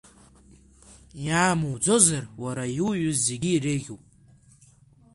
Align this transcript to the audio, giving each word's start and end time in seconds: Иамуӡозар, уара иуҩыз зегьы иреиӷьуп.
Иамуӡозар, 1.25 2.23
уара 2.43 2.65
иуҩыз 2.79 3.17
зегьы 3.27 3.49
иреиӷьуп. 3.53 4.03